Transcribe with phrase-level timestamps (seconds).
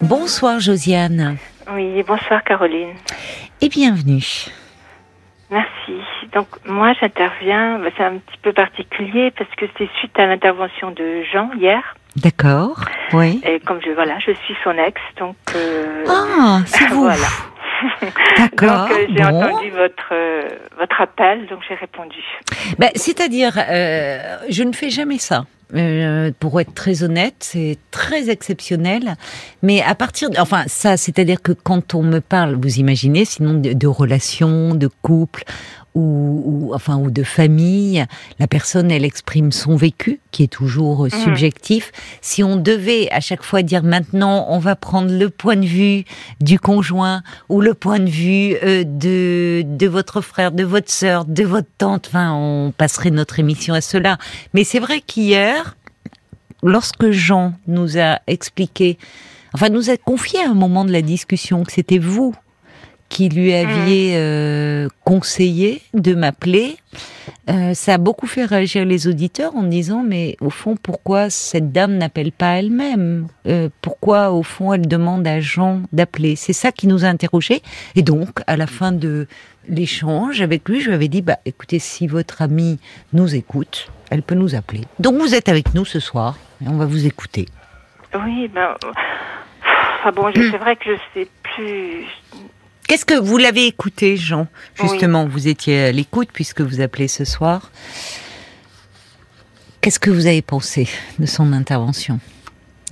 [0.00, 1.36] Bonsoir Josiane.
[1.72, 2.94] Oui, bonsoir Caroline.
[3.60, 4.24] Et bienvenue.
[5.50, 6.00] Merci.
[6.32, 10.90] Donc moi j'interviens, bah, c'est un petit peu particulier parce que c'est suite à l'intervention
[10.92, 11.82] de Jean hier.
[12.16, 12.80] D'accord.
[13.12, 13.40] Oui.
[13.44, 17.02] Et comme je voilà, je suis son ex, donc euh, Ah, c'est vous.
[17.02, 17.26] voilà.
[18.38, 18.88] D'accord.
[18.88, 19.42] donc euh, j'ai bon.
[19.42, 20.42] entendu votre euh,
[20.78, 22.22] votre appel, donc j'ai répondu.
[22.78, 25.44] Ben, C'est-à-dire, euh, je ne fais jamais ça.
[25.74, 29.14] Euh, pour être très honnête, c'est très exceptionnel.
[29.62, 33.54] Mais à partir, de, enfin ça, c'est-à-dire que quand on me parle, vous imaginez, sinon
[33.54, 35.44] de, de relations, de couple
[35.94, 38.04] ou, ou enfin ou de famille,
[38.38, 41.24] la personne elle exprime son vécu qui est toujours euh, Mhm.
[41.24, 41.90] subjectif.
[42.20, 46.04] Si on devait à chaque fois dire maintenant on va prendre le point de vue
[46.40, 51.24] du conjoint ou le point de vue euh, de de votre frère, de votre sœur,
[51.24, 54.16] de votre tante, enfin on passerait notre émission à cela.
[54.54, 55.76] Mais c'est vrai qu'hier,
[56.62, 58.96] lorsque Jean nous a expliqué,
[59.54, 62.34] enfin nous a confié à un moment de la discussion que c'était vous
[63.10, 66.76] qui lui aviez euh, conseillé de m'appeler,
[67.50, 71.72] euh, ça a beaucoup fait réagir les auditeurs en disant mais au fond pourquoi cette
[71.72, 73.26] dame n'appelle pas elle-même?
[73.46, 76.36] Euh, Pourquoi au fond elle demande à Jean d'appeler?
[76.36, 77.62] C'est ça qui nous a interrogés.
[77.96, 79.26] Et donc à la fin de
[79.68, 82.78] l'échange avec lui, je lui avais dit bah écoutez si votre amie
[83.12, 84.82] nous écoute, elle peut nous appeler.
[85.00, 87.46] Donc vous êtes avec nous ce soir et on va vous écouter.
[88.24, 88.76] Oui, ben
[90.00, 92.04] enfin bon, je- c'est vrai que je sais plus.
[92.90, 94.48] Qu'est-ce que vous l'avez écouté, Jean?
[94.74, 97.70] Justement, vous étiez à l'écoute puisque vous appelez ce soir.
[99.80, 100.88] Qu'est-ce que vous avez pensé
[101.20, 102.18] de son intervention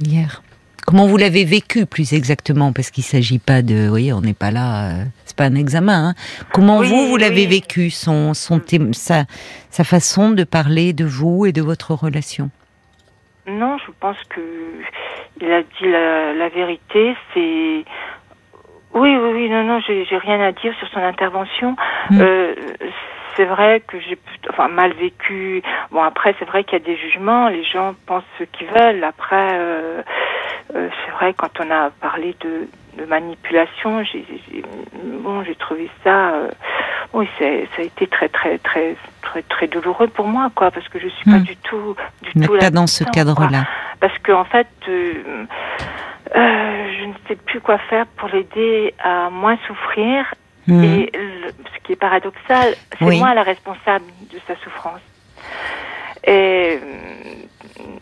[0.00, 0.44] hier?
[0.86, 2.72] Comment vous l'avez vécu plus exactement?
[2.72, 5.56] Parce qu'il s'agit pas de, vous voyez, on n'est pas là, euh, c'est pas un
[5.56, 6.10] examen.
[6.10, 6.14] hein.
[6.52, 7.58] Comment Oui, vous vous l'avez oui.
[7.58, 9.24] vécu son, son sa,
[9.70, 12.50] sa façon de parler de vous et de votre relation?
[13.48, 14.40] Non, je pense que
[15.40, 17.16] il a dit la, la vérité.
[17.34, 17.84] C'est
[18.94, 19.50] oui, oui, oui.
[19.50, 21.76] Non, non, j'ai j'ai rien à dire sur son intervention.
[22.10, 22.20] Mm.
[22.20, 22.54] Euh,
[23.36, 24.18] c'est vrai que j'ai
[24.50, 25.62] enfin mal vécu.
[25.92, 27.48] Bon après, c'est vrai qu'il y a des jugements.
[27.48, 29.04] Les gens pensent ce qu'ils veulent.
[29.04, 30.02] Après, euh,
[30.74, 32.68] euh, c'est vrai quand on a parlé de,
[32.98, 34.62] de manipulation, j'ai j'ai-
[35.24, 36.30] bon, j'ai trouvé ça.
[36.34, 36.50] euh,
[37.14, 40.88] oui, c'est ça a été très, très, très, très, très douloureux pour moi, quoi, parce
[40.88, 41.42] que je suis pas Mm.
[41.44, 43.64] du tout, du Vous tout pas dans ce quoi cadre-là.
[44.00, 45.14] parce que en fait, euh,
[46.36, 50.26] euh, je ne sais plus quoi faire pour l'aider à moins souffrir.
[50.66, 50.84] Mhm.
[50.84, 53.18] Et le- ce qui est paradoxal, c'est Oui.
[53.18, 55.00] moi la responsable de sa souffrance.
[56.24, 56.78] Et,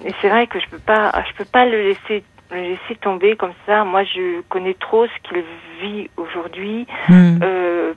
[0.05, 3.37] et c'est vrai que je peux pas, je peux pas le laisser, le laisser tomber
[3.37, 3.85] comme ça.
[3.85, 5.43] Moi, je connais trop ce qu'il
[5.81, 6.87] vit aujourd'hui.
[7.09, 7.41] Mhm.
[7.43, 7.95] Euh,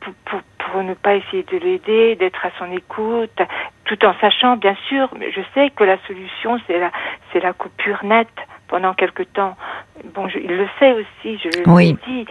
[0.00, 3.38] pour, pour, pour ne pas essayer de l'aider, d'être à son écoute,
[3.84, 6.90] tout en sachant, bien sûr, mais je sais que la solution, c'est la,
[7.32, 8.28] c'est la coupure nette
[8.68, 9.56] pendant quelque temps.
[10.14, 11.96] Bon, je, il le sait aussi, je le Oui.
[12.06, 12.24] dis.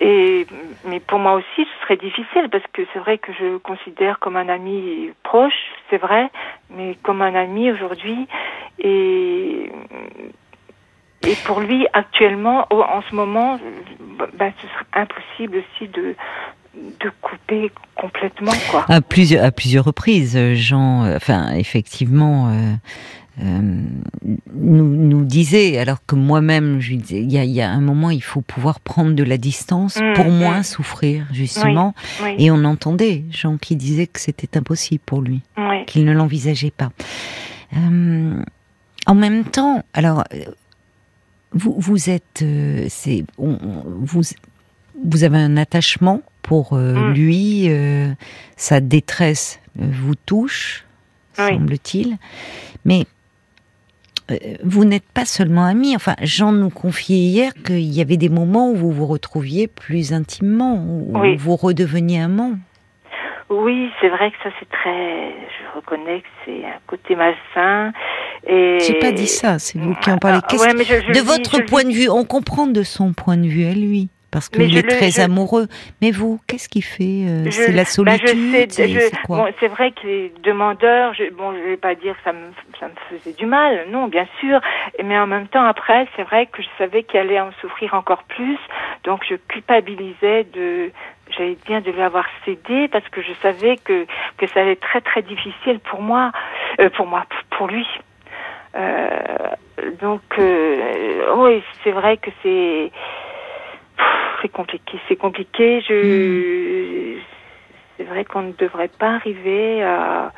[0.00, 0.46] Et,
[0.84, 4.18] mais pour moi aussi, ce serait difficile parce que c'est vrai que je le considère
[4.18, 6.28] comme un ami proche, c'est vrai,
[6.70, 8.26] mais comme un ami aujourd'hui.
[8.78, 9.70] Et,
[11.26, 13.58] et pour lui, actuellement, en ce moment,
[14.38, 16.14] ben, ce serait impossible aussi de,
[16.74, 18.84] de couper complètement, quoi.
[18.88, 22.74] À plusieurs, à plusieurs reprises, Jean, euh, enfin, effectivement, euh,
[23.42, 23.60] euh,
[24.54, 27.80] nous, nous disait, alors que moi-même, je disais, il y a, il y a un
[27.80, 30.38] moment, il faut pouvoir prendre de la distance Mm, pour mm.
[30.38, 31.94] moins souffrir, justement.
[32.22, 36.12] Oui, Et on entendait Jean qui disait que c'était impossible pour lui, oui, qu'il ne
[36.12, 36.90] l'envisageait pas.
[37.76, 38.42] Euh,
[39.06, 40.38] en même temps, alors, euh,
[41.52, 44.22] vous, vous êtes, euh, c'est, on- on- vous,
[45.04, 47.12] vous avez un attachement pour euh, Mm.
[47.14, 48.12] lui, euh,
[48.56, 50.84] sa détresse vous touche,
[51.38, 51.48] Oui.
[51.50, 52.16] semble-t-il,
[52.84, 53.06] mais
[54.64, 55.94] vous n'êtes pas seulement amis.
[55.94, 60.12] Enfin, Jean nous confiait hier qu'il y avait des moments où vous vous retrouviez plus
[60.12, 61.36] intimement, où Oui.
[61.36, 62.54] vous redeveniez amant.
[63.48, 67.92] Oui, c'est vrai que ça c'est très, je reconnais que c'est un côté malsain.
[68.46, 70.38] Et J'ai pas dit ça, c'est vous qui en parlez.
[70.42, 73.36] Ah, ouais, je- de dis, votre le point de vue, on comprend de son point
[73.36, 75.66] de vue à lui, parce qu'il est le- très je- amoureux.
[76.02, 79.92] Mais vous, qu'est-ce qu'il fait euh, Je- C'est la bah, solitude sais, c'est bon, vrai
[79.92, 81.14] qu'il est demandeur.
[81.14, 84.06] Je, bon, je vais pas dire que ça me, ça me faisait du mal, non,
[84.08, 84.60] bien sûr.
[85.04, 88.24] Mais en même temps, après, c'est vrai que je savais qu'il allait en souffrir encore
[88.24, 88.58] plus.
[89.04, 90.90] Donc, je culpabilisais de,
[91.30, 94.06] j'allais dire, de lui avoir cédé parce que je savais que
[94.38, 96.32] que ça allait être très très difficile pour moi,
[96.80, 97.86] euh, pour moi, pour- pour lui.
[98.76, 99.08] Euh,
[100.00, 102.90] donc, euh, oui, c'est vrai que c'est
[104.42, 105.80] c'est compliqué, c'est compliqué.
[105.88, 107.16] Je,
[107.96, 110.32] c'est vrai qu'on ne devrait pas arriver à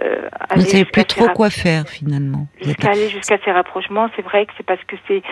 [0.00, 2.46] euh, Vous savez plus trop rap- quoi faire finalement.
[2.62, 5.22] Jusqu'à aller jusqu'à ces rapprochements, c'est vrai que c'est parce que c'est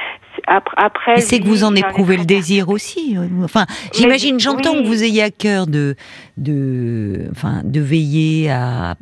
[0.47, 1.21] après.
[1.21, 3.17] c'est que vous en éprouvez le désir aussi.
[3.17, 4.83] euh, Enfin, j'imagine, j'entends oui.
[4.83, 5.97] que vous ayez à cœur de,
[6.37, 8.97] de, enfin, de veiller à,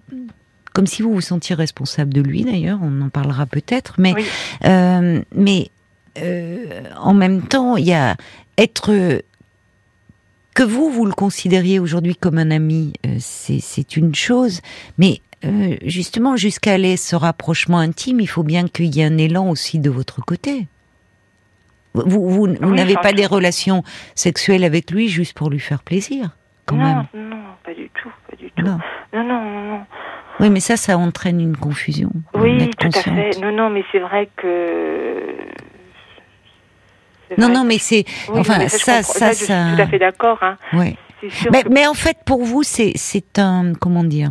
[0.73, 2.79] comme si vous vous sentiez responsable de lui d'ailleurs.
[2.83, 4.25] On en parlera peut-être, mais, Oui.
[4.65, 5.69] euh, mais
[6.19, 8.17] euh, en même temps, il y a
[8.57, 8.93] être
[10.55, 14.61] que vous vous le considériez aujourd'hui comme un ami, euh, c'est c'est une chose,
[14.99, 19.19] mais euh, justement jusqu'à aller ce rapprochement intime, il faut bien qu'il y ait un
[19.19, 20.67] élan aussi de votre côté.
[21.95, 25.83] Vous, vous, vous Oui, n'avez pas des relations sexuelles avec lui juste pour lui faire
[25.83, 26.31] plaisir,
[26.67, 27.07] quand non, même.
[27.31, 28.63] non, pas du tout, pas du tout.
[28.65, 28.79] Non.
[29.13, 29.81] Non, non, non, non.
[30.41, 32.11] Oui, mais ça, ça entraîne une confusion.
[32.35, 33.41] Oui, tout à fait.
[33.41, 35.21] Non, non, mais c'est vrai que.
[37.39, 39.67] Non, vrai non, que- mais c'est, Oui, enfin, mais ça, ça, Là, je suis ça.
[39.77, 40.39] tout à fait d'accord.
[40.43, 40.57] Hein.
[41.31, 44.31] Sûr Mais, mais en fait, pour vous, c'est c'est un comment dire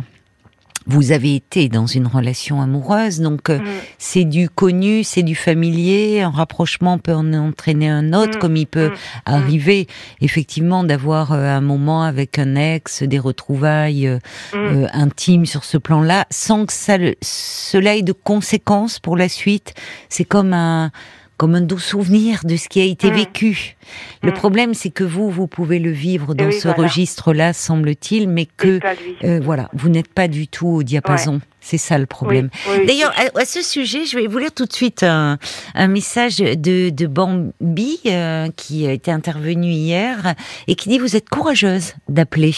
[0.86, 3.64] Vous avez été dans une relation amoureuse, donc euh, Mm.
[3.98, 6.20] c'est du connu, c'est du familier.
[6.20, 8.40] Un rapprochement peut en entraîner un autre, Mm.
[8.40, 8.92] comme il peut Mm.
[9.24, 9.86] arriver
[10.20, 14.18] effectivement d'avoir euh, un moment avec un ex, des retrouvailles euh,
[14.54, 19.28] euh, intimes sur ce plan-là, sans que ça, le- cela ait de conséquences pour la
[19.30, 19.72] suite.
[20.10, 20.90] C'est comme un
[21.36, 23.14] comme un doux souvenir de ce qui a été Mm.
[23.14, 23.76] vécu.
[24.22, 24.34] Le Mm.
[24.34, 26.84] problème, c'est que vous, vous pouvez le vivre dans oui, ce voilà.
[26.84, 28.78] registre-là, semble-t-il, mais que
[29.24, 31.40] euh, voilà, vous n'êtes pas du tout au diapason.
[31.64, 32.50] C'est ça le problème.
[32.68, 35.38] Oui, oui, D'ailleurs, à, à ce sujet, je vais vous lire tout de suite un,
[35.74, 40.34] un message de, de Bambi euh, qui a été intervenu hier
[40.68, 42.54] et qui dit vous êtes courageuse d'appeler.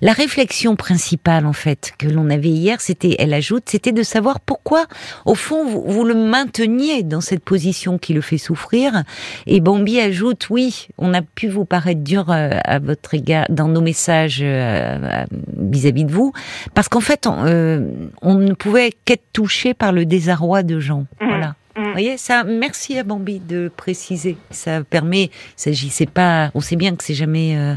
[0.00, 4.38] La réflexion principale en fait que l'on avait hier, c'était, elle ajoute, c'était de savoir
[4.38, 4.86] pourquoi,
[5.24, 9.02] au fond, vous, vous le mainteniez dans cette position qui le fait souffrir.
[9.48, 13.66] Et Bambi ajoute oui, on a pu vous paraître dur euh, à votre égard dans
[13.66, 15.24] nos messages euh,
[15.56, 16.32] vis-à-vis de vous,
[16.74, 17.80] parce qu'en fait, on, euh,
[18.22, 21.06] on ne pouvait qu'être touché par le désarroi de gens.
[21.20, 21.28] Mhm.
[21.28, 21.54] Voilà.
[21.76, 21.84] Mm.
[21.84, 24.36] Vous voyez, ça, merci à Bambi de préciser.
[24.50, 27.74] Ça permet, il s'agissait pas, on sait bien que c'est jamais euh,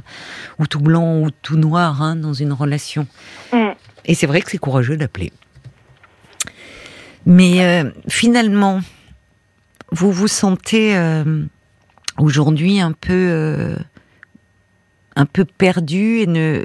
[0.57, 3.07] ou tout blanc ou tout noir hein, dans une relation.
[3.51, 3.71] Mm.
[4.05, 5.31] Et c'est vrai que c'est courageux d'appeler.
[7.25, 8.79] Mais euh, finalement,
[9.91, 11.43] vous vous sentez euh,
[12.17, 13.75] aujourd'hui un peu,
[15.15, 16.63] un peu perdu et ne.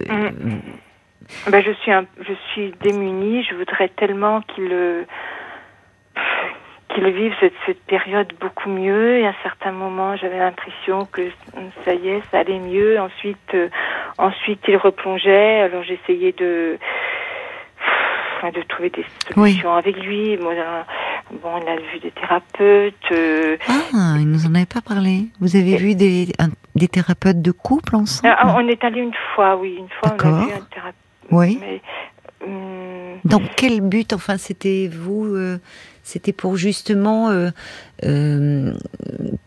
[1.50, 3.44] Ben, je suis un, je suis démunie.
[3.44, 5.04] Je voudrais tellement qu'il euh,
[6.94, 9.18] qu'il vive cette, cette période beaucoup mieux.
[9.18, 11.22] Et à certains moments, j'avais l'impression que
[11.84, 12.98] ça y est, ça allait mieux.
[13.00, 13.68] Ensuite, euh,
[14.18, 15.60] ensuite, il replongeait.
[15.62, 16.78] Alors j'essayais de
[18.54, 20.36] de trouver des solutions avec lui.
[20.36, 22.94] Bon, il a vu des thérapeutes.
[23.10, 25.28] euh, Ah, il nous en avait pas parlé.
[25.40, 28.34] Vous avez Et- vu des, un- des thérapeutes de couple ensemble?
[28.38, 30.94] Ah, on est allé une fois, oui, une fois, on a vu un thérapeute.
[31.30, 31.58] Oui.
[31.60, 31.80] Mais,
[32.46, 35.58] hum, Dans quel but Enfin, c'était vous euh,
[36.02, 37.48] C'était pour justement euh,
[38.04, 38.72] euh,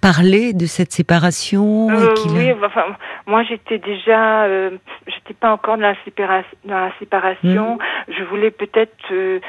[0.01, 2.85] parler de cette séparation et Euh, oui, enfin,
[3.27, 4.71] moi j'étais déjà, euh,
[5.05, 7.75] j'étais pas encore dans la, sépara- dans la séparation.
[7.75, 8.13] Mm.
[8.17, 9.39] Je voulais peut-être, euh,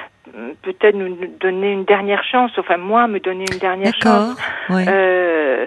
[0.63, 2.51] peut-être nous donner une dernière chance.
[2.59, 4.37] Enfin, moi, me donner une dernière D'accord.
[4.37, 4.39] chance.
[4.69, 4.85] Ouais.
[4.89, 5.67] Euh,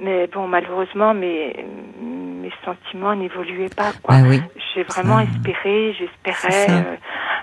[0.00, 1.56] mais bon, malheureusement, mes
[2.00, 3.90] mes sentiments n'évoluaient pas.
[4.02, 4.16] Quoi.
[4.18, 4.40] ah oui.
[4.74, 6.66] J'ai vraiment Ça- espéré, j'espérais.
[6.70, 6.96] euh,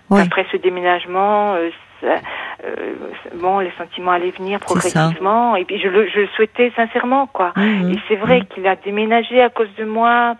[0.09, 0.21] Oui.
[0.21, 1.69] Après ce déménagement, euh,
[2.01, 2.19] ça-
[2.65, 2.93] euh,
[3.35, 5.55] bon, les sentiments allaient venir progressivement.
[5.55, 7.53] Et puis je le, je le souhaitais sincèrement, quoi.
[7.91, 10.35] Et c'est vrai qu'il a déménagé à cause de moi.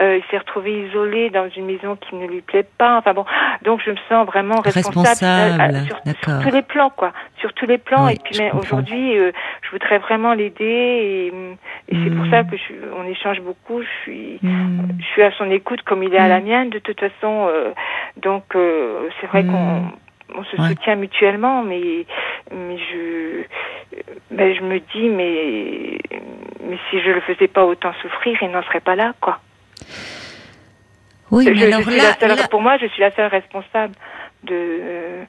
[0.00, 2.98] Euh, il s'est retrouvé isolé dans une maison qui ne lui plaît pas.
[2.98, 3.24] Enfin bon,
[3.62, 7.12] donc je me sens vraiment responsable, Responsable, euh, euh, sur, tous les plans, quoi.
[7.40, 8.06] Sur tous les plans.
[8.06, 10.64] Oui, et puis aujourd'hui, euh, je voudrais vraiment l'aider.
[10.64, 11.26] Et,
[11.88, 13.82] et c'est pour ça que je, on échange beaucoup.
[13.82, 14.88] Je suis Mhm.
[15.00, 16.44] je suis à son écoute comme il est à la Mm.
[16.44, 17.48] mienne de toute façon.
[17.48, 17.72] euh,
[18.18, 19.50] donc euh, c'est vrai Mm.
[19.52, 19.82] qu'on
[20.40, 20.68] on se Ouais.
[20.68, 22.04] soutient mutuellement, mais
[22.52, 23.42] mais je
[24.30, 25.98] ben, je me dis mais
[26.68, 29.38] mais si je le faisais pas autant souffrir, il n'en serait pas là quoi.
[31.30, 33.14] Oui, Je- mais je alors suis là, la seule- là- pour moi, je suis la
[33.14, 33.94] seule responsable
[34.44, 35.24] de euh,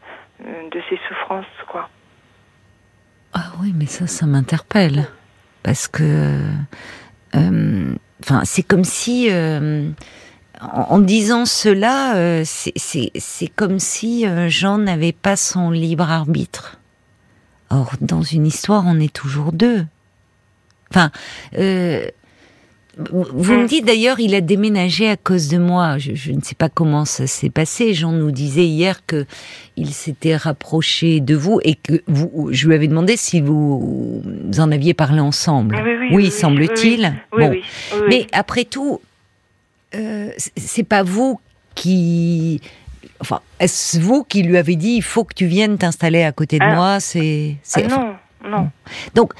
[0.71, 1.89] de ses souffrances quoi.
[3.33, 5.07] Ah oui, mais ça, ça m'interpelle.
[5.63, 6.39] Parce que.
[7.35, 9.27] euh, Enfin, c'est comme si.
[9.31, 9.89] euh,
[10.61, 16.79] en, en disant cela, euh, c'est- comme si euh, Jean n'avait pas son libre arbitre.
[17.69, 19.85] Or, dans une histoire, on est toujours deux.
[20.91, 21.11] Enfin.
[23.11, 23.67] Vous me Mm.
[23.67, 25.97] dites d'ailleurs, il a déménagé à cause de moi.
[25.97, 27.93] Je, je ne sais pas comment ça s'est passé.
[27.93, 29.25] Jean nous disait hier que
[29.77, 34.21] il s'était rapproché de vous et que vous, je lui avais demandé si vous
[34.57, 35.75] en aviez parlé ensemble.
[35.81, 37.13] Oui, oui, oui, semble-t-il.
[37.31, 37.55] Oui, bon,
[38.09, 38.99] mais après tout,
[39.95, 41.39] euh, c'est pas vous
[41.75, 42.59] qui
[43.21, 46.57] enfin, est-ce vous qui lui avez dit il faut que tu viennes t'installer à côté
[46.59, 46.75] de Ah.
[46.75, 48.15] moi c'est- Ah, non,
[48.49, 48.69] non.
[49.15, 49.33] donc,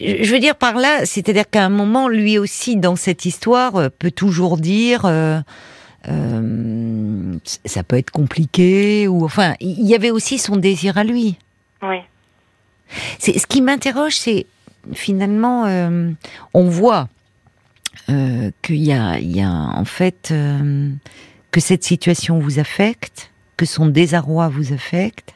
[0.00, 3.88] je veux dire par là, c'est-à-dire qu'à un moment, lui aussi, dans cette histoire, euh,
[3.90, 5.40] peut toujours dire, euh,
[6.08, 11.36] euh, ça peut être compliqué, ou enfin, il y avait aussi son désir à lui.
[11.82, 11.98] Oui.
[13.18, 14.46] C'est ce qui m'interroge, c'est
[14.94, 16.10] finalement, euh,
[16.54, 17.08] on voit
[18.08, 20.90] euh, qu'il y a, il y a en fait euh,
[21.50, 25.34] que cette situation vous affecte, que son désarroi vous affecte,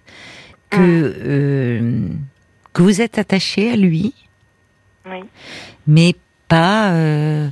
[0.70, 2.08] que euh,
[2.72, 4.14] que vous êtes attaché à lui,
[5.06, 5.22] Oui.
[5.86, 6.14] mais
[6.48, 7.48] pas euh,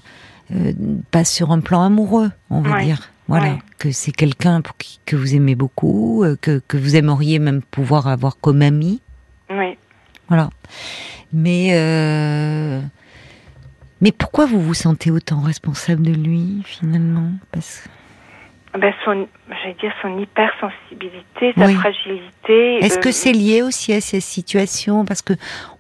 [0.55, 0.73] euh,
[1.11, 3.11] pas sur un plan amoureux, on va dire.
[3.29, 7.39] Voilà, que c'est quelqu'un pour qui que vous aimez beaucoup, euh, que que vous aimeriez
[7.39, 9.01] même pouvoir avoir comme ami.
[9.49, 9.79] Oui.
[10.29, 10.51] Voilà.
[11.33, 12.81] Mais euh,
[14.03, 17.31] mais pourquoi vous vous sentez autant responsable de lui finalement?
[17.53, 17.85] Parce
[18.79, 21.75] Ben, son, j'allais dire son hypersensibilité, sa Oui.
[21.75, 22.77] fragilité.
[22.77, 25.35] est-ce euh, que c'est lié aussi à ces situations Parce que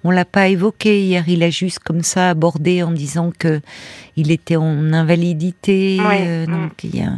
[0.05, 1.25] on l'a pas évoqué hier.
[1.27, 3.61] Il a juste comme ça abordé en disant que
[4.17, 5.97] il était en invalidité.
[6.01, 6.51] Oui, euh, mm.
[6.51, 7.13] donc il y a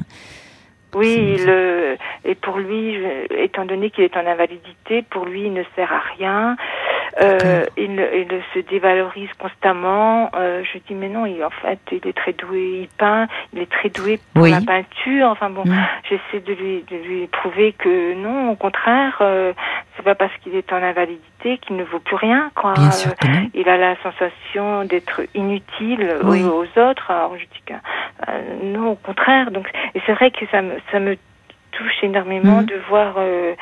[0.95, 2.97] Oui, le, et pour lui,
[3.37, 6.57] étant donné qu'il est en invalidité, pour lui, il ne sert à rien.
[7.23, 10.31] Euh, il, il se dévalorise constamment.
[10.35, 13.61] Euh, je dis mais non, il, en fait, il est très doué, il peint, il
[13.61, 14.51] est très doué pour Oui.
[14.51, 15.29] la peinture.
[15.29, 15.75] Enfin bon, Mm.
[16.09, 19.53] j'essaie de lui, de lui prouver que non, au contraire, euh,
[19.97, 22.51] c'est pas parce qu'il est en invalidité qu'il ne vaut plus rien.
[22.55, 22.73] Quoi.
[22.75, 23.49] bien Euh, sûr que non.
[23.55, 26.43] il a la sensation d'être inutile Oui.
[26.43, 27.11] aux, aux autres.
[27.11, 29.51] Alors je dis que euh, non, au contraire.
[29.51, 31.17] Donc, et c'est vrai que ça me, ça me
[31.73, 32.67] touche énormément Mhm.
[32.67, 33.55] de voir, euh,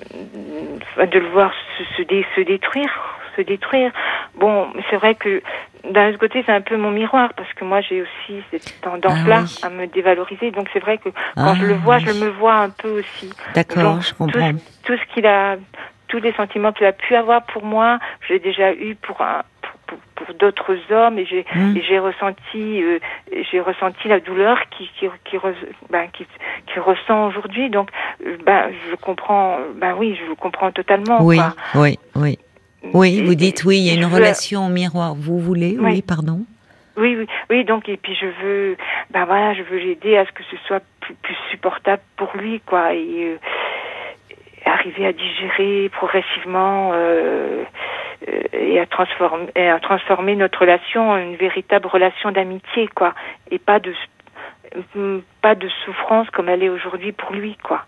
[0.00, 2.90] de le voir se, se, dé- se détruire,
[3.36, 3.92] se détruire.
[4.36, 5.42] Bon, c'est vrai que
[5.84, 9.40] d'un autre côté, c'est un peu mon miroir parce que moi, j'ai aussi cette tendance-là
[9.40, 9.58] Ah oui.
[9.62, 10.50] à me dévaloriser.
[10.50, 12.04] Donc, c'est vrai que quand Ah, je le vois, oui.
[12.06, 14.52] je me vois un peu aussi D'accord, je comprends.
[14.84, 15.56] tout ce qu'il a,
[16.08, 19.42] tous les sentiments qu'il a pu avoir pour moi, je l'ai déjà eu pour un,
[19.62, 21.76] pour, pour, pour d'autres hommes et j'ai Mm.
[21.76, 22.98] et j'ai ressenti, euh,
[23.50, 25.54] j'ai ressenti la douleur qui qui qui, re-
[25.90, 26.26] ben, qui,
[26.66, 27.68] qui ressent aujourd'hui.
[27.70, 27.90] Donc,
[28.46, 31.22] ben je comprends, ben oui, je le comprends totalement.
[31.22, 31.54] Oui, quoi.
[31.76, 32.38] oui, oui.
[32.92, 35.14] Oui, vous dites oui, il y a une je veux- relation au miroir.
[35.14, 36.02] Vous voulez Oui, Oui.
[36.02, 36.40] pardon.
[36.96, 37.64] Oui, oui, oui.
[37.64, 38.76] Donc et puis je veux,
[39.10, 42.60] ben voilà, je veux l'aider à ce que ce soit plus, plus supportable pour lui,
[42.66, 43.36] quoi, et euh,
[44.64, 47.64] arriver à digérer progressivement euh,
[48.28, 53.12] euh, et à transformer, et à transformer notre relation en une véritable relation d'amitié, quoi,
[53.50, 53.92] et pas de
[55.40, 57.84] pas de souffrance comme elle est aujourd'hui pour lui, quoi.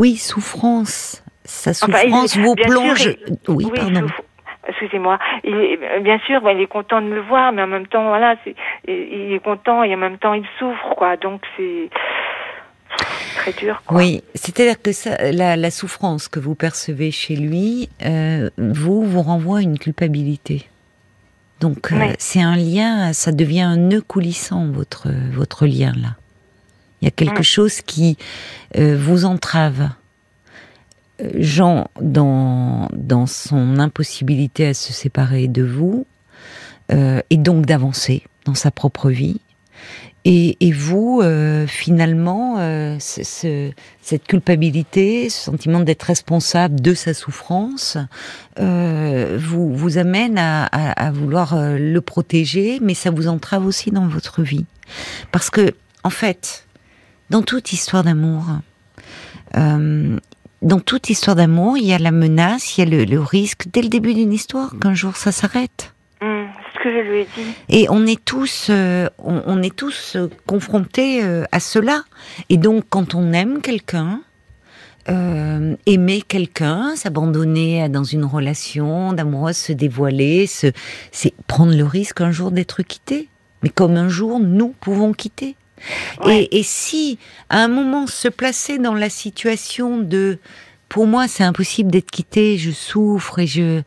[0.00, 1.22] Oui, souffrance.
[1.44, 3.04] Sa Enfin, il- souffrance vous sûr, plonge.
[3.04, 4.00] il- oui, pardon.
[4.00, 4.22] souffre-
[4.68, 5.18] Excusez-moi.
[5.44, 8.36] Est- bien sûr, il est content de me voir, mais en même temps, voilà,
[8.86, 11.16] il est content et en même temps, il souffre, quoi.
[11.16, 11.90] Donc c'est
[13.36, 13.98] très dur, quoi.
[13.98, 19.22] Oui, c'est-à-dire que ça, la, la souffrance que vous percevez chez lui, euh, vous vous
[19.22, 20.66] renvoie à une culpabilité.
[21.60, 26.10] Donc euh, c'est un lien, ça devient un nœud coulissant votre votre lien là.
[27.00, 27.44] Il y a quelque Mm.
[27.44, 28.16] chose qui
[28.76, 29.88] euh, vous entrave.
[31.22, 36.06] Euh, Jean, dans dans son impossibilité à se séparer de vous,
[36.92, 39.40] euh, et donc d'avancer dans sa propre vie,
[40.26, 43.70] et, et vous, euh, finalement, euh, ce- ce-
[44.02, 47.96] cette culpabilité, ce sentiment d'être responsable de sa souffrance,
[48.58, 53.90] euh, vous, vous amène à, à- à vouloir le protéger, mais ça vous entrave aussi
[53.90, 54.66] dans votre vie.
[55.32, 55.72] Parce que,
[56.04, 56.66] en fait,
[57.30, 58.44] dans toute histoire d'amour,
[59.56, 60.18] euh,
[60.62, 63.68] dans toute histoire d'amour, il y a la menace, il y a le, le risque,
[63.72, 65.94] dès le début d'une histoire, qu'un jour ça s'arrête.
[66.20, 67.54] Hum, ce que je lui ai dit.
[67.70, 72.02] Et on est tous, euh, on, on est tous euh, confrontés euh, à cela.
[72.50, 74.20] Et donc, quand on aime quelqu'un,
[75.08, 80.74] euh, aimer quelqu'un, s'abandonner dans une relation d'amoureuse, se dévoiler, c'est
[81.46, 83.28] prendre le risque un jour d'être quitté.
[83.62, 85.56] Mais comme un jour, nous pouvons quitter.
[86.24, 86.42] Ouais.
[86.44, 87.18] Et, et si,
[87.48, 90.38] à un moment, se placer dans la situation de,
[90.88, 93.82] pour moi, c'est impossible d'être quitté, je souffre et je,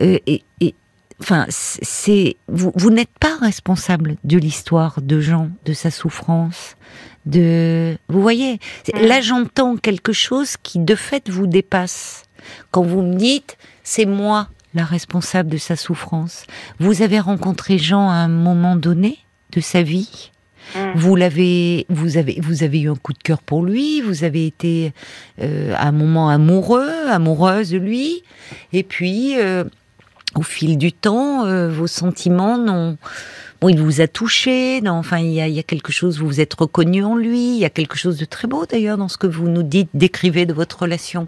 [0.00, 0.74] euh, et, et
[1.20, 6.76] enfin, c'est vous, vous n'êtes pas responsable de l'histoire de Jean, de sa souffrance,
[7.26, 8.58] de, vous voyez,
[8.94, 12.24] là j'entends quelque chose qui de fait vous dépasse.
[12.70, 16.44] Quand vous me dites, c'est moi la responsable de sa souffrance.
[16.78, 19.18] Vous avez rencontré Jean à un moment donné
[19.52, 20.30] de sa vie?
[20.76, 20.92] Hum.
[20.94, 24.00] Vous l'avez, vous avez, vous avez eu un coup de cœur pour lui.
[24.00, 24.92] Vous avez été
[25.40, 28.22] euh, à un moment amoureux, amoureuse de lui.
[28.72, 29.64] Et puis, euh,
[30.34, 32.98] au fil du temps, euh, vos sentiments n'ont
[33.66, 34.80] il vous a touché.
[34.80, 36.20] Non, enfin, il y, a, il y a quelque chose.
[36.20, 37.56] Vous vous êtes reconnu en lui.
[37.56, 39.88] Il y a quelque chose de très beau d'ailleurs dans ce que vous nous dites,
[39.94, 41.26] décrivez de votre relation.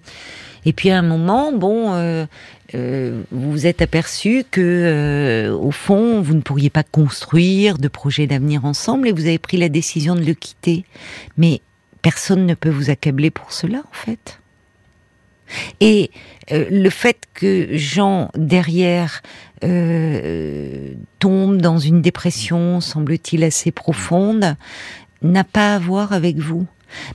[0.67, 2.27] Et puis à un moment, bon, euh,
[2.75, 7.89] euh, vous vous êtes aperçu que euh, au fond, vous ne pourriez pas construire de
[7.89, 10.85] projet d'avenir ensemble, et vous avez pris la décision de le quitter.
[11.37, 11.61] Mais
[12.03, 14.40] personne ne peut vous accabler pour cela, en fait.
[15.81, 16.11] Et
[16.53, 19.23] euh, le fait que Jean, derrière,
[19.65, 24.57] euh, tombe dans une dépression, semble-t-il, assez profonde,
[25.23, 26.67] n'a pas à voir avec vous.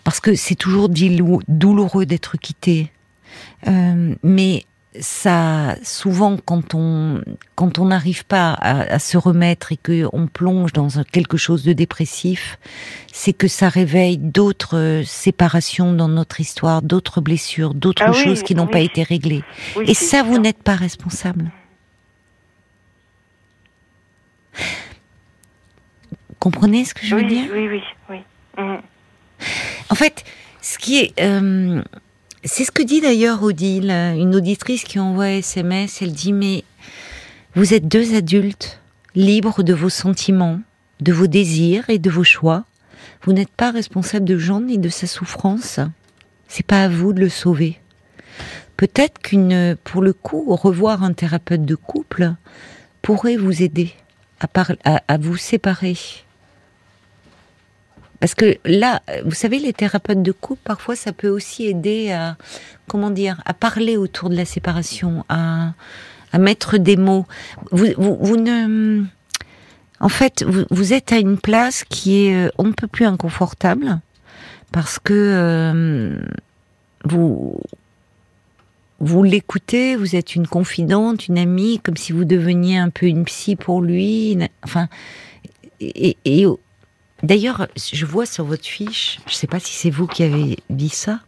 [0.03, 2.91] Parce que c'est toujours douloureux d'être quitté.
[3.67, 4.63] Euh, mais
[4.99, 7.21] ça, souvent, quand on
[7.55, 11.73] quand on n'arrive pas à, se remettre et que on plonge dans quelque chose de
[11.73, 12.59] dépressif,
[13.11, 18.55] c'est que ça réveille d'autres séparations dans notre histoire, d'autres blessures, d'autres ah choses qui
[18.55, 19.43] n'ont pas été réglées.
[19.85, 21.51] et ça, vous n'êtes pas responsable.
[26.39, 27.49] Comprenez ce que je veux dire?
[27.51, 28.19] Oui, oui, oui.
[28.57, 28.81] Mhm.
[29.89, 30.23] En fait,
[30.61, 31.81] ce qui est euh,
[32.45, 36.01] c'est ce que dit d'ailleurs Odile, une auditrice qui envoie SMS.
[36.01, 36.63] Elle dit Mais
[37.55, 38.79] vous êtes deux adultes,
[39.15, 40.59] libres de vos sentiments,
[41.01, 42.65] de vos désirs et de vos choix.
[43.23, 45.79] Vous n'êtes pas responsable de Jean ni de sa souffrance.
[46.47, 47.79] C'est pas à vous de le sauver.
[48.77, 52.33] Peut-être qu'une, pour le coup, revoir un thérapeute de couple
[53.01, 53.93] pourrait vous aider
[54.39, 55.97] à, à vous séparer
[58.19, 62.37] parce que là, vous savez, les thérapeutes de couple, parfois, ça peut aussi aider à,
[62.87, 65.73] comment dire, à parler autour de la séparation, à,
[66.31, 67.25] à mettre des mots.
[67.71, 69.03] Vous, vous, ne,
[69.99, 73.99] en fait, vous, êtes à une place qui est, euh, on ne peut plus inconfortable,
[74.71, 76.19] parce que euh,
[77.03, 77.59] vous,
[78.99, 83.25] vous l'écoutez, vous êtes une confidente, une amie, comme si vous deveniez un peu une
[83.25, 84.37] psy pour lui.
[84.63, 84.87] Enfin,
[85.79, 86.45] et, et,
[87.25, 90.57] D'ailleurs, je vois sur votre fiche, je ne sais pas si c'est vous qui avez
[90.69, 91.19] dit ça,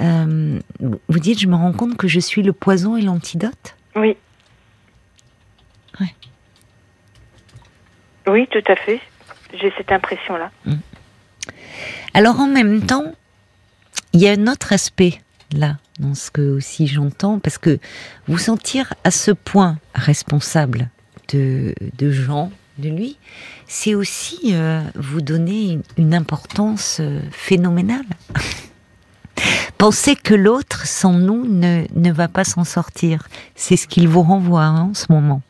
[0.00, 4.16] euh, vous dites, je me rends compte que je suis le poison et l'antidote Oui.
[8.26, 9.00] Oui, tout à fait.
[9.54, 10.50] J'ai cette impression-là.
[10.64, 10.74] Mm.
[12.14, 13.12] Alors en même temps,
[14.12, 15.20] il y a un autre aspect
[15.52, 17.78] là, dans ce que aussi j'entends, parce que
[18.26, 20.90] vous sentir à ce point responsable
[21.32, 23.18] de, de gens, de lui,
[23.66, 28.06] c'est aussi euh, vous donner une, importance euh, phénoménale.
[29.78, 33.28] Pensez que l'autre, sans nous, ne, ne va pas s'en sortir.
[33.54, 35.42] C'est ce qu'il vous renvoie hein, en ce moment.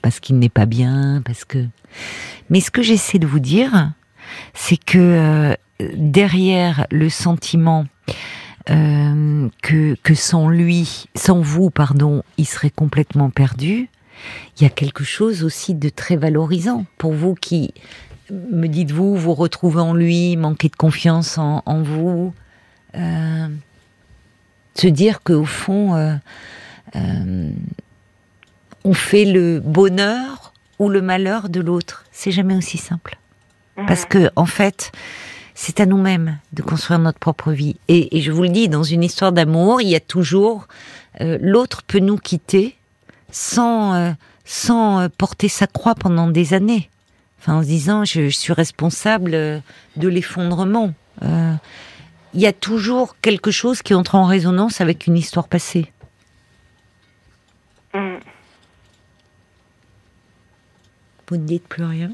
[0.00, 1.66] Parce qu'il n'est pas bien, parce que...
[2.50, 3.92] Mais ce que j'essaie de vous dire,
[4.54, 5.54] c'est que euh,
[5.94, 7.86] derrière le sentiment
[8.66, 13.90] que, que sans lui, sans vous, pardon, il serait complètement perdu,
[14.56, 17.72] il y a quelque chose aussi de très valorisant pour vous qui,
[18.32, 22.32] me dites-vous, vous retrouvez en lui, manquez de confiance en, vous.
[22.94, 23.48] Euh,
[24.74, 26.14] se dire qu'au fond, euh,
[26.96, 27.50] euh,
[28.84, 32.04] on fait le bonheur ou le malheur de l'autre.
[32.10, 33.18] C'est jamais aussi simple.
[33.86, 34.92] Parce que, en fait,
[35.54, 37.76] c'est à nous-mêmes de construire notre propre vie.
[37.88, 40.68] Et, je vous le dis, dans une histoire d'amour, il y a toujours
[41.20, 42.76] l'autre peut nous quitter
[43.32, 44.14] sans
[44.44, 46.88] sans euh, porter sa croix pendant des années.
[47.38, 49.58] Enfin, en se disant, je, suis responsable euh,
[49.96, 50.92] de l'effondrement.
[51.22, 51.54] Euh,
[52.34, 55.92] il y a toujours quelque chose qui entre en résonance avec une histoire passée.
[57.94, 58.16] Mm.
[61.28, 62.10] Vous ne dites plus rien?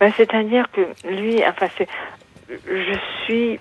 [0.00, 1.88] Ben, C'est-à-dire que lui, enfin, c'est,
[2.48, 3.58] je suis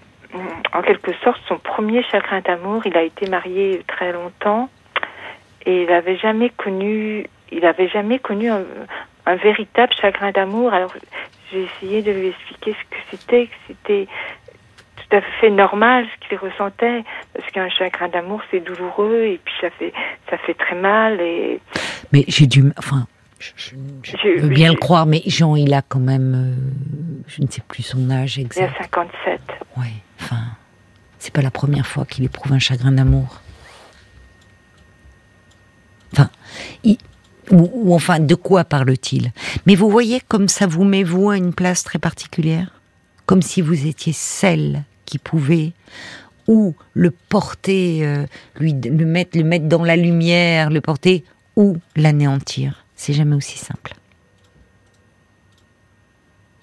[0.74, 2.82] en quelque sorte son premier chagrin d'amour.
[2.86, 4.70] Il a été marié très longtemps
[5.66, 10.74] et il n'avait jamais connu il n'avait jamais connu un, véritable chagrin d'amour.
[10.74, 10.94] Alors
[11.52, 14.08] j'ai essayé de lui expliquer ce que c'était, que c'était
[14.98, 19.54] tout à fait normal ce qu'il ressentait, parce qu'un chagrin d'amour c'est douloureux et puis
[19.62, 19.94] ça fait
[20.30, 21.60] ça fait très mal et.
[22.12, 23.08] Mais j'ai dû, enfin.
[23.38, 23.76] Je,
[24.40, 27.84] veux bien le croire, mais Jean, il a quand même, euh, je ne sais plus
[27.84, 28.72] son âge exact.
[28.72, 29.42] Il a 57.
[29.78, 29.88] Oui,
[30.20, 30.38] enfin,
[31.20, 33.42] c'est pas la première fois qu'il éprouve un chagrin d'amour.
[36.14, 36.30] Enfin,
[37.52, 39.32] ou, enfin, de quoi parle-t-il?
[39.66, 42.82] Mais vous voyez comme ça vous met, vous, à une place très particulière?
[43.26, 45.74] Comme si vous étiez celle qui pouvait
[46.48, 48.26] ou le porter, euh,
[48.60, 51.24] lui, le, mettre, le mettre dans la lumière, le porter,
[51.56, 52.86] ou l'anéantir.
[52.96, 53.96] C'est jamais aussi simple.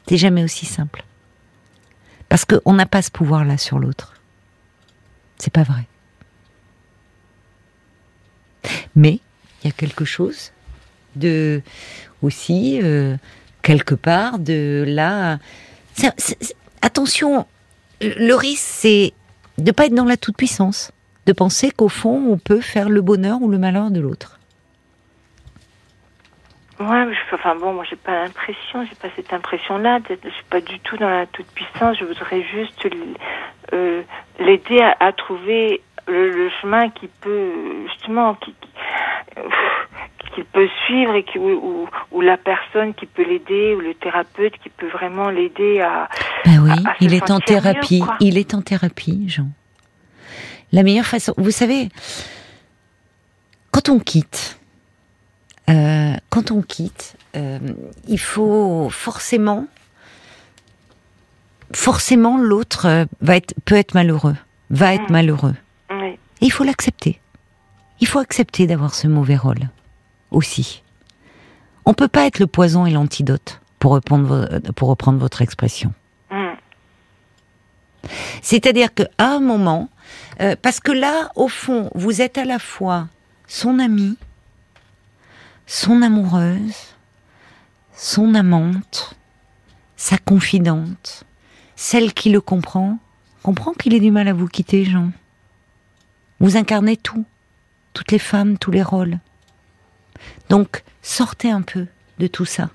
[0.08, 1.04] C'est jamais aussi simple.
[2.28, 4.14] Parce qu'on n'a pas ce pouvoir-là sur l'autre.
[5.38, 5.86] C'est pas vrai.
[8.94, 9.20] Mais
[9.62, 10.52] il y a quelque chose
[11.16, 11.62] de
[12.22, 13.16] aussi euh,
[13.62, 15.38] quelque part de là.
[16.80, 17.46] attention,
[18.00, 19.12] le risque, c'est
[19.58, 20.92] de pas être dans la toute puissance,
[21.26, 24.38] de penser qu'au fond, on peut faire le bonheur ou le malheur de l'autre.
[26.80, 30.00] Ouais, enfin bon, moi j'ai pas l'impression, j'ai pas cette impression-là.
[30.08, 31.96] Je suis pas du tout dans la toute puissance.
[31.98, 32.88] Je voudrais juste
[33.72, 34.02] euh,
[34.40, 38.54] l'aider à, trouver le, chemin qui peut justement qui,
[40.34, 44.54] qu'il peut suivre et qui, ou, ou, la personne qui peut l'aider ou le thérapeute
[44.62, 46.08] qui peut vraiment l'aider à.
[46.44, 48.02] Ben oui, il est en thérapie.
[48.20, 49.48] il est en thérapie, Jean.
[50.72, 51.90] La meilleure façon, vous savez,
[53.70, 54.58] quand on quitte,
[55.68, 57.58] euh, quand on quitte, euh,
[58.08, 59.66] il faut forcément,
[61.74, 64.36] forcément, l'autre euh, va être, peut être malheureux,
[64.70, 65.12] va être mmh.
[65.12, 65.54] malheureux.
[66.42, 67.20] Et il faut l'accepter.
[68.00, 69.70] Il faut accepter d'avoir ce mauvais rôle
[70.32, 70.82] aussi.
[71.86, 75.94] On peut pas être le poison et l'antidote, pour reprendre, pour reprendre votre expression.
[76.32, 76.54] Mm.
[78.42, 79.88] C'est-à-dire qu'à un moment,
[80.40, 83.06] euh, parce que là, au fond, vous êtes à la fois
[83.46, 84.18] son ami,
[85.66, 86.96] son amoureuse,
[87.94, 89.14] son amante,
[89.96, 91.22] sa confidente,
[91.76, 92.98] celle qui le comprend,
[93.44, 95.12] comprend qu'il ait du mal à vous quitter, Jean.
[96.42, 97.24] Vous incarnez tout,
[97.94, 99.18] toutes les femmes, tous les rôles.
[100.48, 101.86] Donc, sortez un peu
[102.18, 102.70] de tout ça.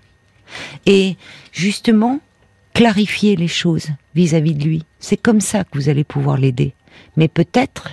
[0.85, 1.17] Et
[1.51, 2.21] justement,
[2.73, 4.85] clarifiez les choses vis-à-vis de lui.
[4.99, 6.73] C'est comme ça que vous allez pouvoir l'aider.
[7.17, 7.89] Mais peut-être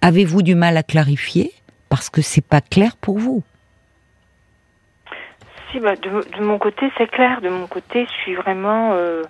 [0.00, 1.52] avez-vous du mal à clarifier
[1.88, 3.42] parce que c'est pas clair pour vous?
[5.72, 7.40] Si, bah, de, mon côté, c'est clair.
[7.40, 9.24] De mon côté, je suis vraiment, euh,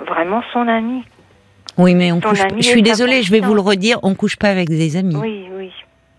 [0.00, 1.04] vraiment son ami.
[1.78, 2.42] Oui, mais on couche.
[2.56, 4.00] Je suis désolée, je vais vous le redire.
[4.02, 5.16] On couche pas avec des amis.
[5.16, 5.70] Oui, oui.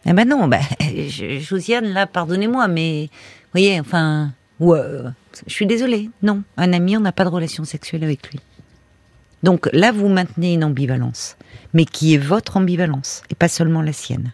[0.05, 0.61] Eh ben non, ben,
[1.39, 7.11] Josiane, là, pardonnez-moi, mais, vous voyez, enfin, je suis désolée, non, un ami, on n'a
[7.11, 8.39] pas de relation sexuelle avec lui.
[9.43, 11.37] Donc là, vous maintenez une ambivalence,
[11.73, 14.33] mais qui est votre ambivalence, et pas seulement la sienne.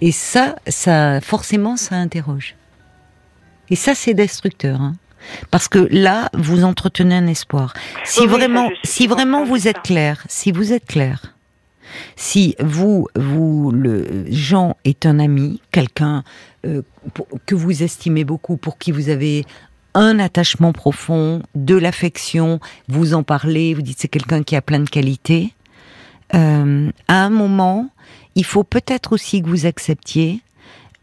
[0.00, 2.56] Et ça, ça, forcément, ça interroge.
[3.70, 4.94] Et ça, c'est destructeur, hein.
[5.50, 7.74] Parce que là, vous entretenez un espoir.
[8.04, 11.34] Si vraiment, si vraiment vous êtes clair, si vous êtes clair,
[12.16, 16.24] si vous, vous, le Jean est un ami, quelqu'un
[16.66, 16.82] euh,
[17.46, 19.44] que vous estimez beaucoup, pour qui vous avez
[19.94, 24.80] un attachement profond, de l'affection, vous en parlez, vous dites c'est quelqu'un qui a plein
[24.80, 25.54] de qualités.
[26.34, 27.88] Euh, à un moment,
[28.34, 30.42] il faut peut-être aussi que vous acceptiez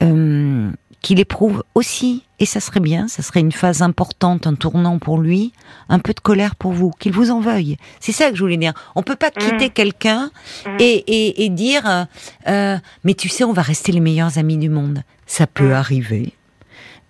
[0.04, 0.72] euh,
[1.06, 5.20] qu'il éprouve aussi, et ça serait bien, ça serait une phase importante, un tournant pour
[5.20, 5.54] lui,
[5.88, 7.78] un peu de colère pour vous, qu'il vous en veuille.
[8.00, 8.74] C'est ça que je voulais dire.
[8.96, 9.74] On peut pas quitter mmh.
[9.74, 10.32] quelqu'un
[10.66, 10.78] mmh.
[10.80, 12.06] et, dire, euh,
[12.48, 15.04] euh, mais tu sais, on va rester les meilleurs amis du monde.
[15.28, 15.74] Ça peut mmh.
[15.74, 16.34] arriver.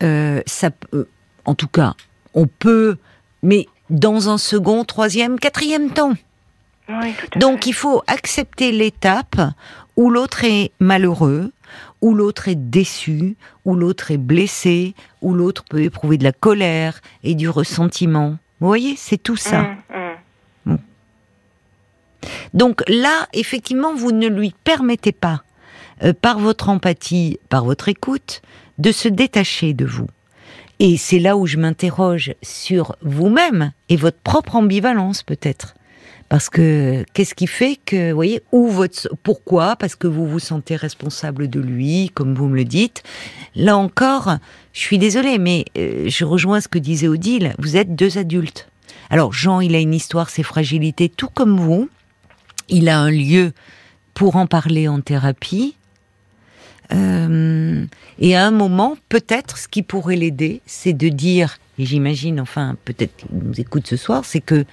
[0.04, 0.72] Euh, ça,
[1.46, 1.94] en tout cas,
[2.34, 2.98] on peut,
[3.44, 6.16] mais dans un second, troisième, quatrième temps.
[7.38, 9.40] Donc il faut accepter l'étape
[9.96, 11.52] où l'autre est malheureux,
[12.06, 17.02] où l'autre est déçu, où l'autre est blessé, où l'autre peut éprouver de la colère
[17.24, 18.38] et du ressentiment.
[18.60, 19.64] Vous voyez, c'est tout ça.
[19.64, 19.72] Mmh,
[20.66, 20.76] mmh.
[22.54, 25.42] Donc là, effectivement, vous ne lui permettez pas,
[26.04, 28.44] euh, par votre empathie, par votre écoute,
[28.78, 30.08] de se détacher de vous.
[30.78, 35.74] Et c'est là où je m'interroge sur vous-même et votre propre ambivalence peut-être.
[36.30, 39.76] Parce que qu'est-ce qui fait que, vous voyez, ou votre, pourquoi?
[39.76, 43.04] Parce que vous vous sentez responsable de lui, comme vous me le dites.
[43.56, 44.38] Là encore,
[44.74, 47.54] je suis désolée, mais euh, je rejoins ce que disait Odile.
[47.60, 48.68] Vous êtes deux adultes.
[49.10, 51.90] Alors Jean, il a une histoire, ses fragilités, tout comme vous.
[52.70, 53.54] Il a un lieu
[54.16, 55.76] pour en parler en thérapie.
[56.92, 57.86] Euh,
[58.20, 62.76] et à un moment, peut-être, ce qui pourrait l'aider, c'est de dire, et j'imagine, enfin,
[62.86, 64.66] peut-être qu'il nous écoute ce soir, c'est que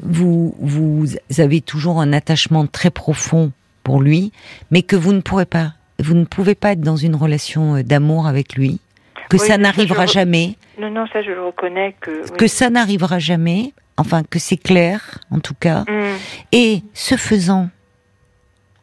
[0.00, 1.06] vous, vous
[1.38, 4.32] avez toujours un attachement très profond pour lui,
[4.70, 7.82] mais que vous ne pourrez pas, vous ne pouvez pas être dans une relation euh,
[7.82, 8.80] d'amour avec lui,
[9.28, 10.56] que ça n'arrivera jamais.
[10.78, 12.30] Non, non, ça je le reconnais que.
[12.36, 15.84] Que ça n'arrivera jamais, enfin que c'est clair, en tout cas.
[15.88, 16.16] Mm.
[16.52, 17.68] Et ce faisant,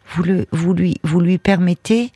[0.09, 2.11] vous, le, vous, lui, vous lui permettez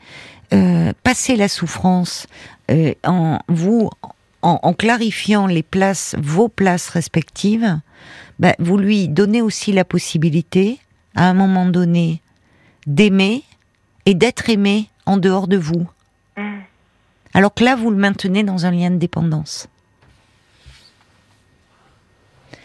[0.53, 2.27] euh, passer la souffrance
[2.71, 3.89] euh, en vous
[4.41, 7.80] en, en, clarifiant les places, vos places respectives,
[8.39, 10.80] ben, vous lui donnez aussi la possibilité,
[11.15, 12.21] à un moment donné,
[12.88, 13.43] d'aimer
[14.06, 15.88] et d'être aimé en dehors de vous.
[16.38, 16.60] Mm.
[17.34, 19.67] Alors que là, vous le maintenez dans un lien de dépendance.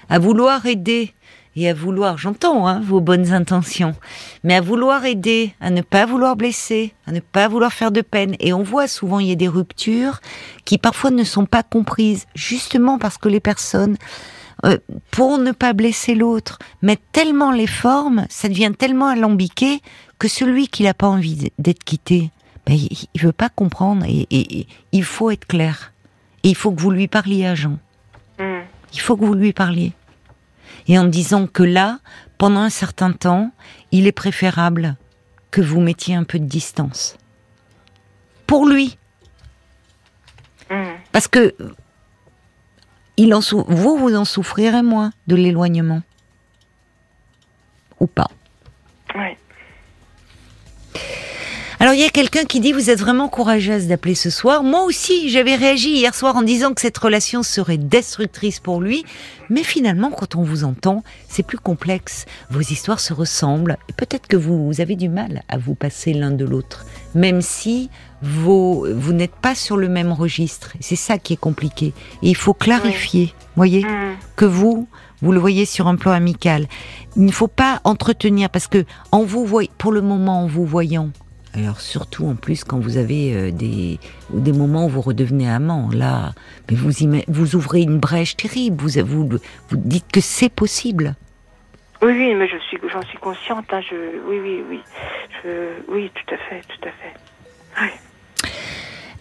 [0.09, 1.15] À vouloir aider
[1.57, 3.95] et à vouloir, j'entends hein, vos bonnes intentions,
[4.43, 8.01] mais à vouloir aider, à ne pas vouloir blesser, à ne pas vouloir faire de
[8.01, 8.35] peine.
[8.41, 10.21] Et on voit souvent il y a des ruptures
[10.65, 13.97] qui parfois ne sont pas comprises, justement parce que les personnes,
[14.65, 14.79] euh,
[15.13, 19.81] pour ne pas blesser l'autre, mettent tellement les formes, ça devient tellement alambiqué
[20.19, 22.31] que celui qui n'a pas envie d'être quitté,
[22.67, 25.93] ben, il, ne veut pas comprendre et, il faut être clair.
[26.43, 27.79] Et il faut que vous lui parliez à Jean.
[28.39, 28.63] Mm.
[28.93, 29.93] Il faut que vous lui parliez
[30.89, 31.99] et en disant que là,
[32.39, 33.53] pendant un certain temps,
[33.93, 34.97] il est préférable
[35.51, 37.17] que vous mettiez un peu de distance.
[38.47, 38.99] Pour lui.
[40.71, 40.95] Mm.
[41.13, 41.55] Parce que
[43.17, 46.03] il en vous, vous en souffrirez moins de l'éloignement.
[48.01, 48.29] Ou pas.
[49.15, 49.37] Oui.
[51.85, 54.63] Alors il y a quelqu'un qui dit vous êtes vraiment courageuse d'appeler ce soir.
[54.63, 59.05] Moi aussi, j'avais réagi hier soir en disant que cette relation serait destructrice pour lui,
[59.51, 62.25] mais finalement quand on vous entend, c'est plus complexe.
[62.49, 66.31] Vos histoires se ressemblent et peut-être que vous, avez du mal à vous passer l'un
[66.31, 67.91] de l'autre, même si
[68.23, 70.73] vous, vous n'êtes pas sur le même registre.
[70.81, 71.93] C'est ça qui est compliqué.
[72.23, 74.17] Et il faut clarifier, voyez, mm.
[74.37, 74.89] que vous
[75.21, 76.67] vous le voyez sur un plan amical.
[77.17, 80.67] Il ne faut pas entretenir parce que en vous voyant, pour le moment en vous
[80.67, 81.11] voyant,
[81.55, 83.99] alors surtout en plus quand vous avez euh, des,
[84.53, 86.33] moments où vous redevenez amant, là,
[86.69, 86.91] mais vous,
[87.29, 91.15] vous ouvrez une brèche terrible, vous, vous, dites que c'est possible.
[92.03, 93.67] Oui, oui, mais je suis, j'en suis consciente.
[93.73, 93.95] Hein, je,
[94.29, 94.81] oui, oui, oui,
[95.89, 97.95] oui, tout à fait, tout à fait.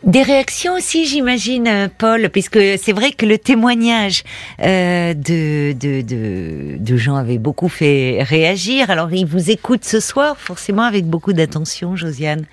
[0.03, 4.23] Des réactions aussi, j'imagine, euh, Paul, puisque c'est vrai que le témoignage
[4.61, 8.89] euh, de, de, de, de Jean avait beaucoup fait réagir.
[8.89, 12.45] Alors, il vous écoute ce soir, forcément avec beaucoup d'attention, Josiane.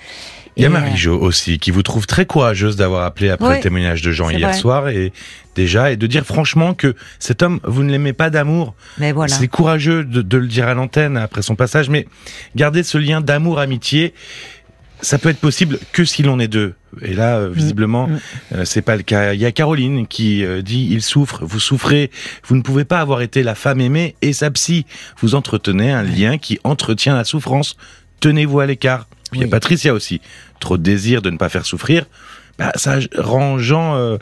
[0.57, 4.03] Il y a Marie-Jo aussi, qui vous trouve très courageuse d'avoir appelé après le témoignage
[4.03, 5.13] de Jean hier soir et
[5.55, 8.75] déjà, et de dire franchement que cet homme, vous ne l'aimez pas d'amour.
[8.99, 9.35] Mais voilà.
[9.35, 12.07] C'est courageux de, de, le dire à l'antenne après son passage, mais
[12.57, 14.13] gardez ce lien d'amour-amitié
[15.03, 16.75] ça peut être possible que si l'on est deux.
[17.03, 18.21] Et là, euh, visiblement, mm.
[18.55, 19.33] euh, c'est pas le cas.
[19.33, 22.11] Il y a Caroline qui euh, dit il souffre, vous souffrez,
[22.45, 24.87] vous ne pouvez pas avoir été la femme aimée et sa psy.
[25.21, 27.77] Vous entretenez un lien qui entretient la souffrance.
[28.21, 29.07] Tenez-vous à l'écart.
[29.33, 30.21] Il y a Patricia aussi.
[30.59, 32.07] Trop de désir de ne pas faire souffrir.
[32.61, 34.19] Bah, ça rend Jean,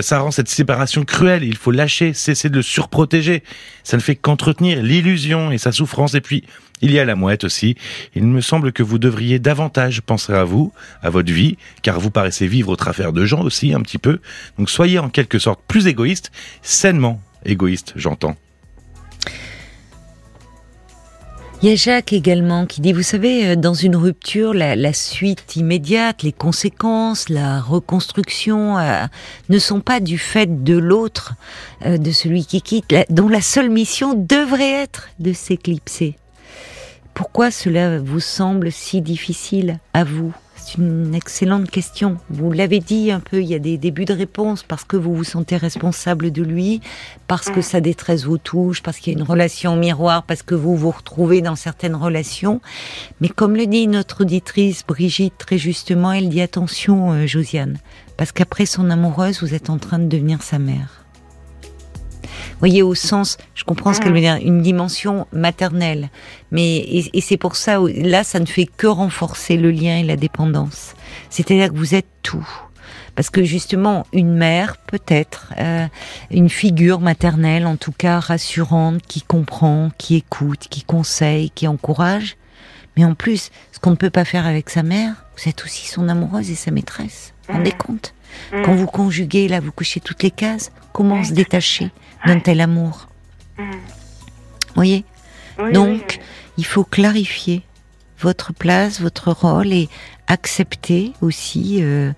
[0.00, 1.44] ça rend cette séparation cruelle.
[1.44, 3.44] Il faut lâcher, cesser de le surprotéger.
[3.82, 6.14] Ça ne fait qu'entretenir l'illusion et sa souffrance.
[6.14, 6.44] Et puis,
[6.80, 7.76] il y a la mouette aussi.
[8.14, 12.10] Il me semble que vous devriez davantage penser à vous, à votre vie, car vous
[12.10, 14.20] paraissez vivre au travers de gens aussi un petit peu.
[14.58, 18.36] Donc soyez en quelque sorte plus égoïste, sainement égoïste, j'entends.
[21.62, 25.56] Il y a Jacques également qui dit, vous savez, euh, dans une rupture, la, suite
[25.56, 29.04] immédiate, les conséquences, la reconstruction euh,
[29.48, 31.34] ne sont pas du fait de l'autre,
[31.86, 36.16] euh, de celui qui quitte, dont la seule mission devrait être de s'éclipser.
[37.14, 40.34] Pourquoi cela vous semble si difficile à vous?
[40.66, 42.16] C'est une excellente question.
[42.30, 45.14] Vous l'avez dit un peu, il y a des débuts de réponse parce que vous
[45.14, 46.80] vous sentez responsable de lui,
[47.26, 50.54] parce que sa détresse vous touche, parce qu'il y a une relation miroir, parce que
[50.54, 52.62] vous vous retrouvez dans certaines relations.
[53.20, 57.76] Mais comme le dit notre auditrice Brigitte très justement, elle dit attention euh, Josiane,
[58.16, 61.03] parce qu'après son amoureuse, vous êtes en train de devenir sa mère
[62.58, 66.10] voyez, au sens, je comprends ce qu'elle veut dire, une dimension maternelle.
[66.50, 70.16] Mais, et, c'est pour ça, là, ça ne fait que renforcer le lien et la
[70.16, 70.94] dépendance.
[71.30, 72.46] C'est-à-dire que vous êtes tout.
[73.14, 75.86] Parce que justement, une mère, peut-être, euh,
[76.30, 82.36] une figure maternelle, en tout cas rassurante, qui comprend, qui écoute, qui conseille, qui encourage.
[82.96, 85.86] Mais en plus, ce qu'on ne peut pas faire avec sa mère, vous êtes aussi
[85.86, 87.32] son amoureuse et sa maîtresse.
[87.42, 88.14] Vous vous rendez compte?
[88.64, 90.70] Quand vous conjuguez, là, vous couchez toutes les cases.
[90.92, 91.90] Comment se détacher
[92.26, 93.08] d'un tel amour.
[93.58, 93.64] Vous
[94.74, 95.04] voyez
[95.72, 96.20] Donc,
[96.56, 97.62] il faut clarifier
[98.20, 99.88] votre place, votre rôle et
[100.26, 102.12] accepter aussi euh,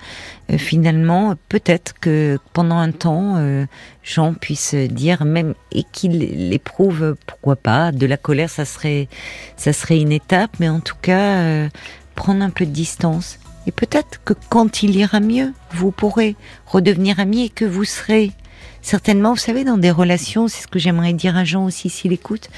[0.52, 3.66] euh, finalement peut-être que pendant un temps euh,
[4.04, 9.08] Jean puisse dire même et qu'il éprouve pourquoi pas de la colère ça serait
[9.56, 11.68] ça serait une étape mais en tout cas
[12.14, 17.20] prendre un peu de distance et peut-être que quand il ira mieux vous pourrez redevenir
[17.20, 18.32] amis et que vous serez
[18.82, 22.12] certainement, vous savez, dans des relations, c'est ce que j'aimerais dire à Jean aussi s'il
[22.12, 22.48] écoute,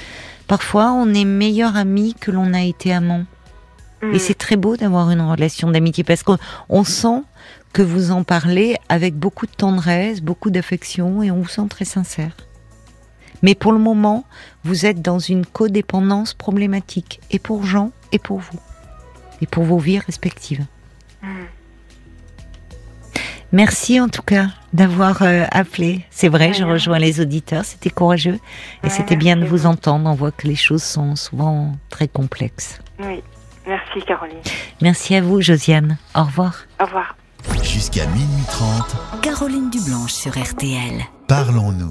[0.47, 3.25] parfois on est meilleur ami que l'on a été amant.
[4.01, 4.19] Et mm.
[4.19, 7.23] c'est très beau d'avoir une relation d'amitié parce qu'on sent
[7.73, 11.85] que vous en parlez avec beaucoup de tendresse, beaucoup d'affection et on vous sent très
[11.85, 12.31] sincère.
[13.41, 14.25] Mais pour le moment,
[14.63, 18.59] vous êtes dans une codépendance problématique, et pour Jean, et pour vous,
[19.41, 20.65] et pour vos vies respectives.
[21.21, 21.45] Mm.
[23.51, 26.05] Merci en tout cas d'avoir euh, appelé.
[26.11, 28.39] C'est vrai, je rejoins les auditeurs, c'était courageux
[28.83, 30.07] et c'était bien de vous entendre.
[30.07, 32.79] On voit que les choses sont souvent très complexes.
[32.99, 33.23] Oui,
[33.67, 34.37] merci Caroline.
[34.81, 35.97] Merci à vous Josiane.
[36.15, 36.65] Au revoir.
[36.79, 37.15] Au revoir.
[37.63, 39.21] Jusqu'à minuit 30.
[39.21, 41.01] Caroline Dublanche sur RTL.
[41.27, 41.87] Parlons-nous.